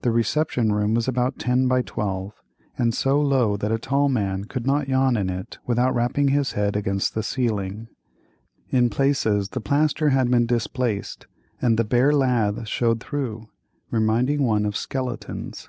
The 0.00 0.10
reception 0.10 0.72
room 0.72 0.94
was 0.94 1.06
about 1.06 1.38
10 1.38 1.68
by 1.68 1.82
12, 1.82 2.32
and 2.78 2.94
so 2.94 3.20
low 3.20 3.58
that 3.58 3.70
a 3.70 3.78
tall 3.78 4.08
man 4.08 4.44
could 4.46 4.66
not 4.66 4.88
yawn 4.88 5.14
in 5.14 5.28
it 5.28 5.58
without 5.66 5.94
rapping 5.94 6.28
his 6.28 6.52
head 6.52 6.74
against 6.74 7.14
the 7.14 7.22
ceiling. 7.22 7.88
In 8.70 8.88
places 8.88 9.50
the 9.50 9.60
plaster 9.60 10.08
had 10.08 10.30
been 10.30 10.46
displaced 10.46 11.26
and 11.60 11.76
the 11.78 11.84
bare 11.84 12.14
lath 12.14 12.66
showed 12.66 13.00
through, 13.00 13.50
reminding 13.90 14.42
one 14.42 14.64
of 14.64 14.74
skeletons. 14.74 15.68